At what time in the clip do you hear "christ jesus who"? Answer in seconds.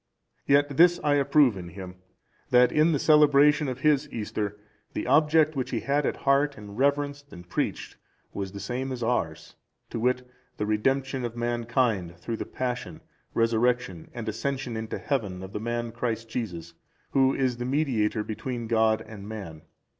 15.91-17.35